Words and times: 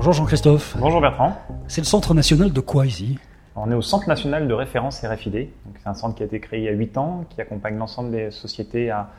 Bonjour 0.00 0.14
Jean-Christophe. 0.14 0.78
Bonjour 0.80 1.02
Bertrand. 1.02 1.36
C'est 1.68 1.82
le 1.82 1.86
centre 1.86 2.14
national 2.14 2.54
de 2.54 2.60
quoi 2.60 2.86
ici? 2.86 3.18
On 3.54 3.70
est 3.70 3.74
au 3.74 3.82
Centre 3.82 4.08
national 4.08 4.48
de 4.48 4.54
référence 4.54 5.04
RFID. 5.04 5.50
C'est 5.78 5.86
un 5.86 5.92
centre 5.92 6.14
qui 6.14 6.22
a 6.22 6.26
été 6.26 6.40
créé 6.40 6.60
il 6.60 6.64
y 6.64 6.68
a 6.68 6.72
8 6.72 6.96
ans, 6.96 7.26
qui 7.28 7.38
accompagne 7.38 7.76
l'ensemble 7.76 8.10
des 8.10 8.30
sociétés 8.30 8.88
à, 8.88 9.10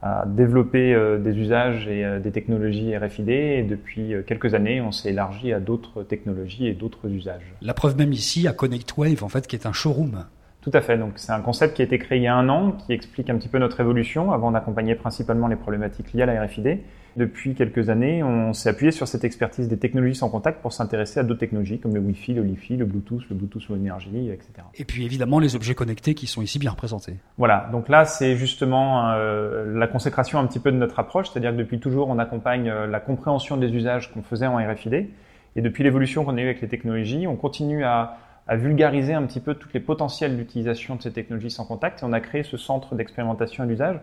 à 0.00 0.24
développer 0.26 0.94
euh, 0.94 1.18
des 1.18 1.36
usages 1.36 1.86
et 1.88 2.06
euh, 2.06 2.20
des 2.20 2.32
technologies 2.32 2.96
RFID. 2.96 3.28
Et 3.28 3.62
depuis 3.64 4.14
euh, 4.14 4.22
quelques 4.22 4.54
années, 4.54 4.80
on 4.80 4.92
s'est 4.92 5.10
élargi 5.10 5.52
à 5.52 5.60
d'autres 5.60 6.04
technologies 6.04 6.68
et 6.68 6.72
d'autres 6.72 7.10
usages. 7.10 7.54
La 7.60 7.74
preuve 7.74 7.98
même 7.98 8.14
ici 8.14 8.48
à 8.48 8.54
ConnectWave, 8.54 9.22
en 9.22 9.28
fait, 9.28 9.46
qui 9.46 9.56
est 9.56 9.66
un 9.66 9.74
showroom. 9.74 10.24
Tout 10.62 10.70
à 10.74 10.80
fait. 10.80 10.98
Donc, 10.98 11.12
c'est 11.16 11.32
un 11.32 11.40
concept 11.40 11.74
qui 11.74 11.82
a 11.82 11.84
été 11.86 11.98
créé 11.98 12.18
il 12.18 12.24
y 12.24 12.26
a 12.26 12.34
un 12.34 12.48
an, 12.48 12.72
qui 12.72 12.92
explique 12.92 13.30
un 13.30 13.36
petit 13.36 13.48
peu 13.48 13.58
notre 13.58 13.80
évolution. 13.80 14.32
Avant, 14.32 14.52
on 14.52 14.54
accompagnait 14.54 14.94
principalement 14.94 15.48
les 15.48 15.56
problématiques 15.56 16.12
liées 16.12 16.22
à 16.22 16.26
la 16.26 16.44
RFID. 16.44 16.80
Depuis 17.16 17.54
quelques 17.54 17.90
années, 17.90 18.22
on 18.22 18.52
s'est 18.52 18.68
appuyé 18.68 18.92
sur 18.92 19.08
cette 19.08 19.24
expertise 19.24 19.68
des 19.68 19.78
technologies 19.78 20.14
sans 20.14 20.28
contact 20.28 20.62
pour 20.62 20.72
s'intéresser 20.72 21.18
à 21.18 21.22
d'autres 21.24 21.40
technologies 21.40 21.80
comme 21.80 21.92
le 21.94 22.00
Wi-Fi, 22.00 22.34
le 22.34 22.42
Li-Fi, 22.42 22.76
le 22.76 22.84
Bluetooth, 22.84 23.22
le 23.28 23.34
Bluetooth 23.34 23.68
Low 23.68 23.76
Energy, 23.76 24.30
etc. 24.30 24.52
Et 24.76 24.84
puis 24.84 25.04
évidemment 25.04 25.40
les 25.40 25.56
objets 25.56 25.74
connectés 25.74 26.14
qui 26.14 26.28
sont 26.28 26.40
ici 26.40 26.60
bien 26.60 26.70
représentés. 26.70 27.16
Voilà, 27.36 27.68
donc 27.72 27.88
là 27.88 28.04
c'est 28.04 28.36
justement 28.36 29.10
euh, 29.10 29.76
la 29.76 29.88
consécration 29.88 30.38
un 30.38 30.46
petit 30.46 30.60
peu 30.60 30.70
de 30.70 30.76
notre 30.76 31.00
approche, 31.00 31.30
c'est-à-dire 31.30 31.50
que 31.50 31.56
depuis 31.56 31.80
toujours 31.80 32.08
on 32.08 32.18
accompagne 32.20 32.68
euh, 32.68 32.86
la 32.86 33.00
compréhension 33.00 33.56
des 33.56 33.74
usages 33.74 34.12
qu'on 34.12 34.22
faisait 34.22 34.46
en 34.46 34.58
RFID, 34.58 35.08
et 35.56 35.62
depuis 35.62 35.82
l'évolution 35.82 36.24
qu'on 36.24 36.36
a 36.36 36.40
eue 36.40 36.44
avec 36.44 36.60
les 36.60 36.68
technologies, 36.68 37.26
on 37.26 37.34
continue 37.34 37.82
à, 37.82 38.18
à 38.50 38.56
vulgariser 38.56 39.14
un 39.14 39.22
petit 39.22 39.38
peu 39.38 39.54
toutes 39.54 39.72
les 39.72 39.80
potentiels 39.80 40.36
d'utilisation 40.36 40.96
de 40.96 41.02
ces 41.02 41.12
technologies 41.12 41.52
sans 41.52 41.64
contact, 41.64 42.02
et 42.02 42.04
on 42.04 42.12
a 42.12 42.20
créé 42.20 42.42
ce 42.42 42.56
centre 42.56 42.96
d'expérimentation 42.96 43.62
et 43.62 43.68
d'usage 43.68 44.00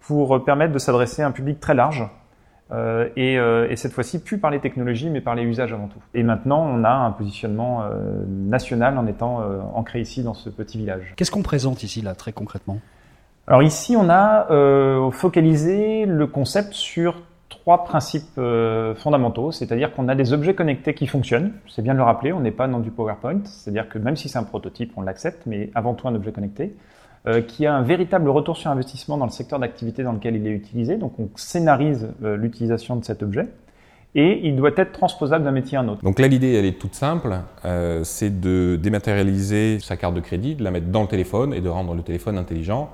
pour 0.00 0.42
permettre 0.44 0.72
de 0.72 0.78
s'adresser 0.78 1.20
à 1.20 1.26
un 1.26 1.30
public 1.30 1.60
très 1.60 1.74
large, 1.74 2.08
euh, 2.72 3.08
et, 3.16 3.38
euh, 3.38 3.68
et, 3.68 3.76
cette 3.76 3.92
fois-ci, 3.92 4.22
plus 4.22 4.38
par 4.38 4.50
les 4.50 4.60
technologies, 4.60 5.10
mais 5.10 5.20
par 5.20 5.34
les 5.34 5.42
usages 5.42 5.74
avant 5.74 5.88
tout. 5.88 5.98
Et 6.14 6.22
maintenant, 6.22 6.66
on 6.66 6.84
a 6.84 6.90
un 6.90 7.10
positionnement 7.10 7.82
euh, 7.82 8.24
national 8.26 8.96
en 8.96 9.06
étant 9.06 9.42
ancré 9.74 10.00
ici 10.00 10.22
dans 10.22 10.32
ce 10.32 10.48
petit 10.48 10.78
village. 10.78 11.12
Qu'est-ce 11.16 11.30
qu'on 11.30 11.42
présente 11.42 11.82
ici, 11.82 12.00
là, 12.00 12.14
très 12.14 12.32
concrètement? 12.32 12.78
Alors 13.46 13.62
ici, 13.62 13.94
on 13.96 14.08
a 14.08 14.46
focalisé 15.10 16.06
le 16.06 16.26
concept 16.26 16.72
sur 16.72 17.20
trois 17.58 17.84
principes 17.84 18.40
fondamentaux, 18.96 19.52
c'est-à-dire 19.52 19.92
qu'on 19.92 20.08
a 20.08 20.14
des 20.14 20.32
objets 20.32 20.54
connectés 20.54 20.94
qui 20.94 21.06
fonctionnent, 21.06 21.52
c'est 21.68 21.82
bien 21.82 21.92
de 21.92 21.98
le 21.98 22.04
rappeler, 22.04 22.32
on 22.32 22.40
n'est 22.40 22.50
pas 22.50 22.68
dans 22.68 22.80
du 22.80 22.90
PowerPoint, 22.90 23.42
c'est-à-dire 23.44 23.88
que 23.88 23.98
même 23.98 24.16
si 24.16 24.28
c'est 24.28 24.38
un 24.38 24.44
prototype, 24.44 24.92
on 24.96 25.02
l'accepte, 25.02 25.42
mais 25.46 25.70
avant 25.74 25.94
tout 25.94 26.08
un 26.08 26.14
objet 26.14 26.32
connecté. 26.32 26.74
Euh, 27.28 27.40
qui 27.40 27.66
a 27.66 27.72
un 27.72 27.82
véritable 27.82 28.28
retour 28.28 28.56
sur 28.56 28.68
investissement 28.72 29.16
dans 29.16 29.26
le 29.26 29.30
secteur 29.30 29.60
d'activité 29.60 30.02
dans 30.02 30.10
lequel 30.10 30.34
il 30.34 30.44
est 30.44 30.50
utilisé. 30.50 30.96
Donc 30.96 31.20
on 31.20 31.28
scénarise 31.36 32.08
euh, 32.24 32.36
l'utilisation 32.36 32.96
de 32.96 33.04
cet 33.04 33.22
objet 33.22 33.46
et 34.16 34.40
il 34.42 34.56
doit 34.56 34.72
être 34.76 34.90
transposable 34.90 35.44
d'un 35.44 35.52
métier 35.52 35.78
à 35.78 35.82
un 35.82 35.88
autre. 35.88 36.02
Donc 36.02 36.18
là, 36.18 36.26
l'idée, 36.26 36.52
elle 36.54 36.64
est 36.64 36.80
toute 36.80 36.96
simple, 36.96 37.38
euh, 37.64 38.02
c'est 38.02 38.40
de 38.40 38.76
dématérialiser 38.82 39.78
sa 39.78 39.96
carte 39.96 40.14
de 40.14 40.20
crédit, 40.20 40.56
de 40.56 40.64
la 40.64 40.72
mettre 40.72 40.88
dans 40.88 41.02
le 41.02 41.06
téléphone 41.06 41.54
et 41.54 41.60
de 41.60 41.68
rendre 41.68 41.94
le 41.94 42.02
téléphone 42.02 42.36
intelligent. 42.36 42.90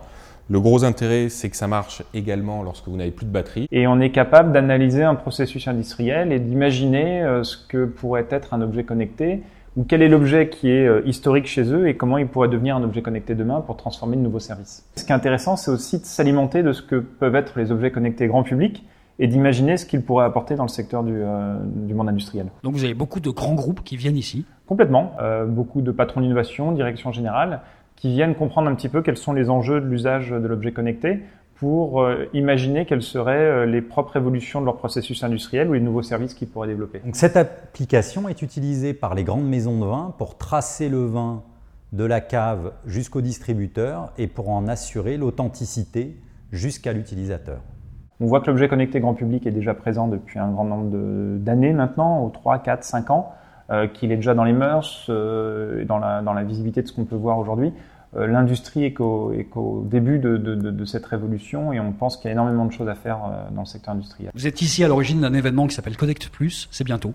Le 0.50 0.60
gros 0.60 0.84
intérêt, 0.84 1.28
c'est 1.28 1.50
que 1.50 1.56
ça 1.56 1.66
marche 1.66 2.02
également 2.14 2.62
lorsque 2.62 2.88
vous 2.88 2.96
n'avez 2.96 3.10
plus 3.10 3.26
de 3.26 3.30
batterie. 3.30 3.68
Et 3.70 3.86
on 3.86 4.00
est 4.00 4.10
capable 4.10 4.52
d'analyser 4.52 5.02
un 5.02 5.14
processus 5.14 5.68
industriel 5.68 6.32
et 6.32 6.38
d'imaginer 6.40 7.40
ce 7.42 7.56
que 7.56 7.84
pourrait 7.84 8.26
être 8.30 8.54
un 8.54 8.62
objet 8.62 8.84
connecté 8.84 9.42
ou 9.78 9.84
quel 9.84 10.02
est 10.02 10.08
l'objet 10.08 10.48
qui 10.48 10.70
est 10.70 10.86
euh, 10.86 11.02
historique 11.06 11.46
chez 11.46 11.72
eux 11.72 11.88
et 11.88 11.96
comment 11.96 12.18
il 12.18 12.26
pourrait 12.26 12.48
devenir 12.48 12.76
un 12.76 12.82
objet 12.82 13.00
connecté 13.00 13.36
demain 13.36 13.60
pour 13.60 13.76
transformer 13.76 14.16
de 14.16 14.22
nouveaux 14.22 14.40
services. 14.40 14.84
Ce 14.96 15.04
qui 15.04 15.12
est 15.12 15.14
intéressant, 15.14 15.56
c'est 15.56 15.70
aussi 15.70 16.00
de 16.00 16.04
s'alimenter 16.04 16.64
de 16.64 16.72
ce 16.72 16.82
que 16.82 16.96
peuvent 16.96 17.36
être 17.36 17.58
les 17.58 17.70
objets 17.70 17.92
connectés 17.92 18.26
grand 18.26 18.42
public 18.42 18.84
et 19.20 19.28
d'imaginer 19.28 19.76
ce 19.76 19.86
qu'ils 19.86 20.02
pourraient 20.02 20.24
apporter 20.24 20.56
dans 20.56 20.64
le 20.64 20.68
secteur 20.68 21.04
du, 21.04 21.12
euh, 21.14 21.58
du, 21.64 21.94
monde 21.94 22.08
industriel. 22.08 22.46
Donc 22.64 22.74
vous 22.74 22.84
avez 22.84 22.94
beaucoup 22.94 23.20
de 23.20 23.30
grands 23.30 23.54
groupes 23.54 23.82
qui 23.84 23.96
viennent 23.96 24.16
ici 24.16 24.44
Complètement. 24.66 25.12
Euh, 25.20 25.46
beaucoup 25.46 25.80
de 25.80 25.90
patrons 25.92 26.20
d'innovation, 26.20 26.72
direction 26.72 27.10
générale, 27.12 27.60
qui 27.98 28.12
viennent 28.12 28.34
comprendre 28.34 28.68
un 28.68 28.74
petit 28.74 28.88
peu 28.88 29.02
quels 29.02 29.16
sont 29.16 29.32
les 29.32 29.50
enjeux 29.50 29.80
de 29.80 29.86
l'usage 29.86 30.30
de 30.30 30.46
l'objet 30.46 30.72
connecté 30.72 31.20
pour 31.56 32.02
euh, 32.02 32.26
imaginer 32.32 32.86
quelles 32.86 33.02
seraient 33.02 33.32
euh, 33.36 33.66
les 33.66 33.82
propres 33.82 34.16
évolutions 34.16 34.60
de 34.60 34.66
leur 34.66 34.76
processus 34.76 35.24
industriel 35.24 35.68
ou 35.68 35.72
les 35.72 35.80
nouveaux 35.80 36.02
services 36.02 36.34
qu'ils 36.34 36.48
pourraient 36.48 36.68
développer. 36.68 37.00
Donc 37.00 37.16
cette 37.16 37.36
application 37.36 38.28
est 38.28 38.42
utilisée 38.42 38.94
par 38.94 39.14
les 39.14 39.24
grandes 39.24 39.48
maisons 39.48 39.80
de 39.80 39.84
vin 39.84 40.14
pour 40.18 40.38
tracer 40.38 40.88
le 40.88 41.04
vin 41.04 41.42
de 41.92 42.04
la 42.04 42.20
cave 42.20 42.72
jusqu'au 42.86 43.20
distributeur 43.20 44.12
et 44.18 44.28
pour 44.28 44.50
en 44.50 44.68
assurer 44.68 45.16
l'authenticité 45.16 46.16
jusqu'à 46.52 46.92
l'utilisateur. 46.92 47.60
On 48.20 48.26
voit 48.26 48.40
que 48.40 48.46
l'objet 48.46 48.68
connecté 48.68 49.00
grand 49.00 49.14
public 49.14 49.46
est 49.46 49.52
déjà 49.52 49.74
présent 49.74 50.06
depuis 50.06 50.38
un 50.38 50.50
grand 50.50 50.64
nombre 50.64 51.38
d'années 51.38 51.72
maintenant, 51.72 52.22
aux 52.24 52.30
3, 52.30 52.58
4, 52.58 52.84
5 52.84 53.10
ans, 53.10 53.32
qu'il 53.92 54.12
est 54.12 54.16
déjà 54.16 54.34
dans 54.34 54.44
les 54.44 54.52
mœurs 54.52 55.06
euh, 55.10 55.84
dans 55.84 55.98
la, 55.98 56.22
dans 56.22 56.32
la 56.32 56.42
visibilité 56.42 56.82
de 56.82 56.88
ce 56.88 56.92
qu'on 56.92 57.04
peut 57.04 57.16
voir 57.16 57.38
aujourd'hui. 57.38 57.72
Euh, 58.16 58.26
l'industrie 58.26 58.84
est 58.84 58.92
qu'au 58.92 59.84
début 59.84 60.18
de, 60.18 60.38
de, 60.38 60.54
de, 60.54 60.84
cette 60.86 61.04
révolution 61.04 61.74
et 61.74 61.80
on 61.80 61.92
pense 61.92 62.16
qu'il 62.16 62.28
y 62.28 62.30
a 62.30 62.32
énormément 62.32 62.64
de 62.64 62.72
choses 62.72 62.88
à 62.88 62.94
faire 62.94 63.18
euh, 63.18 63.54
dans 63.54 63.62
le 63.62 63.66
secteur 63.66 63.92
industriel. 63.92 64.30
Vous 64.34 64.46
êtes 64.46 64.62
ici 64.62 64.82
à 64.82 64.88
l'origine 64.88 65.20
d'un 65.20 65.34
événement 65.34 65.66
qui 65.66 65.74
s'appelle 65.74 65.96
Connect 65.96 66.30
Plus, 66.30 66.68
c'est 66.70 66.84
bientôt. 66.84 67.12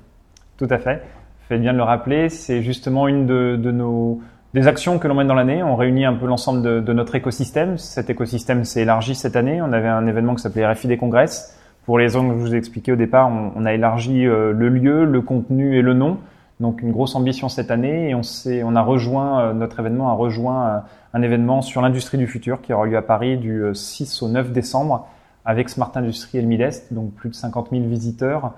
Tout 0.58 0.68
à 0.70 0.78
fait. 0.78 1.02
Faites 1.50 1.62
bien 1.62 1.74
de 1.74 1.78
le 1.78 1.84
rappeler, 1.84 2.30
c'est 2.30 2.62
justement 2.62 3.08
une 3.08 3.26
de, 3.26 3.72
nos 3.72 4.22
des 4.54 4.68
actions 4.68 5.00
que 5.00 5.08
l'on 5.08 5.16
mène 5.16 5.28
dans 5.28 5.34
l'année. 5.34 5.64
On 5.64 5.76
réunit 5.76 6.06
un 6.06 6.14
peu 6.14 6.28
l'ensemble 6.28 6.62
de, 6.62 6.94
notre 6.94 7.16
écosystème. 7.16 7.80
Cet 7.80 8.12
écosystème 8.12 8.64
s'est 8.64 8.84
élargi 8.84 9.16
cette 9.16 9.36
année. 9.36 9.64
On 9.64 9.74
avait 9.74 9.88
un 9.88 10.06
événement 10.06 10.36
qui 10.36 10.44
s'appelait 10.44 10.72
RFID 10.72 10.96
Congress. 11.00 11.60
Pour 11.86 11.98
les 11.98 12.06
raisons 12.06 12.30
que 12.30 12.36
je 12.36 12.40
vous 12.40 12.54
ai 12.54 12.58
expliquées 12.58 12.92
au 12.92 12.96
départ, 12.96 13.30
on, 13.30 13.52
on 13.56 13.66
a 13.66 13.74
élargi 13.74 14.28
euh, 14.28 14.54
le 14.54 14.70
lieu, 14.70 15.06
le 15.06 15.22
contenu 15.22 15.76
et 15.76 15.82
le 15.82 15.96
nom. 15.96 16.20
Donc 16.64 16.82
une 16.82 16.94
grosse 16.94 17.14
ambition 17.16 17.50
cette 17.50 17.72
année 17.72 18.12
et 18.12 18.16
on, 18.16 18.22
on 18.64 18.76
a 18.78 18.82
rejoint, 18.82 19.42
euh, 19.42 19.54
notre 19.54 19.82
événement 19.82 20.10
a 20.12 20.14
rejoint 20.14 20.68
euh, 20.68 20.80
un 21.14 21.22
événement 21.22 21.62
sur 21.62 21.82
l'industrie 21.82 22.18
du 22.18 22.26
futur 22.26 22.62
qui 22.62 22.72
aura 22.72 22.86
lieu 22.86 22.96
à 22.96 23.02
Paris 23.02 23.38
du 23.38 23.64
6 23.74 24.24
euh, 24.24 24.26
au 24.26 24.30
9 24.30 24.54
décembre 24.54 25.06
avec 25.44 25.68
Smart 25.68 25.92
Industry 25.94 26.38
et 26.38 26.42
le 26.42 26.48
Midest, 26.48 26.94
donc 26.94 27.12
plus 27.16 27.30
de 27.30 27.36
50 27.36 27.72
000 27.72 27.84
visiteurs 27.84 28.54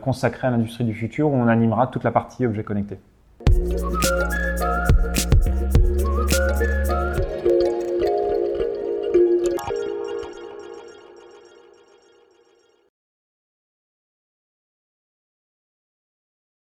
consacrés 0.00 0.46
à 0.46 0.50
l'industrie 0.50 0.84
du 0.84 0.94
futur 0.94 1.28
où 1.28 1.34
on 1.34 1.46
animera 1.46 1.88
toute 1.88 2.04
la 2.04 2.10
partie 2.10 2.46
objets 2.46 2.62
connectés. 2.62 2.98